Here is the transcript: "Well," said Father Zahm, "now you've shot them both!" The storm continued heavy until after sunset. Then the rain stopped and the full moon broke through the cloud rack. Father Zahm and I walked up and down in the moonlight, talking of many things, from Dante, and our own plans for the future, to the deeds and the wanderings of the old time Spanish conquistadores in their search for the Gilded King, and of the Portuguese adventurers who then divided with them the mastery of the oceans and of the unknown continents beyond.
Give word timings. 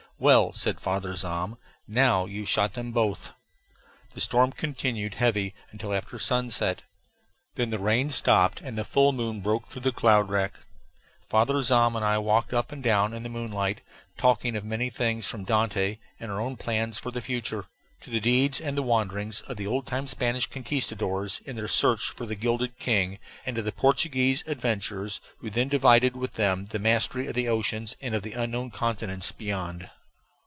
"Well," 0.21 0.53
said 0.53 0.79
Father 0.79 1.13
Zahm, 1.15 1.57
"now 1.87 2.27
you've 2.27 2.47
shot 2.47 2.73
them 2.73 2.91
both!" 2.91 3.31
The 4.13 4.21
storm 4.21 4.51
continued 4.51 5.15
heavy 5.15 5.55
until 5.71 5.95
after 5.95 6.19
sunset. 6.19 6.83
Then 7.55 7.71
the 7.71 7.79
rain 7.79 8.11
stopped 8.11 8.61
and 8.61 8.77
the 8.77 8.85
full 8.85 9.13
moon 9.13 9.41
broke 9.41 9.65
through 9.67 9.81
the 9.81 9.91
cloud 9.91 10.29
rack. 10.29 10.59
Father 11.27 11.55
Zahm 11.63 11.95
and 11.95 12.05
I 12.05 12.19
walked 12.19 12.53
up 12.53 12.71
and 12.71 12.83
down 12.83 13.15
in 13.15 13.23
the 13.23 13.29
moonlight, 13.29 13.81
talking 14.15 14.55
of 14.55 14.63
many 14.63 14.91
things, 14.91 15.25
from 15.25 15.43
Dante, 15.43 15.97
and 16.19 16.31
our 16.31 16.39
own 16.39 16.55
plans 16.55 16.99
for 16.99 17.09
the 17.09 17.19
future, 17.21 17.65
to 18.01 18.11
the 18.11 18.19
deeds 18.19 18.61
and 18.61 18.77
the 18.77 18.83
wanderings 18.83 19.41
of 19.47 19.57
the 19.57 19.65
old 19.65 19.87
time 19.87 20.05
Spanish 20.05 20.45
conquistadores 20.45 21.41
in 21.45 21.55
their 21.55 21.67
search 21.67 22.09
for 22.11 22.27
the 22.27 22.35
Gilded 22.35 22.77
King, 22.77 23.17
and 23.43 23.57
of 23.57 23.65
the 23.65 23.71
Portuguese 23.71 24.43
adventurers 24.45 25.19
who 25.39 25.49
then 25.49 25.67
divided 25.67 26.15
with 26.15 26.33
them 26.33 26.65
the 26.67 26.77
mastery 26.77 27.25
of 27.25 27.33
the 27.33 27.47
oceans 27.49 27.95
and 27.99 28.13
of 28.13 28.21
the 28.21 28.33
unknown 28.33 28.69
continents 28.69 29.31
beyond. 29.31 29.89